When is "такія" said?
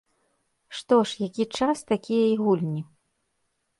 1.93-2.25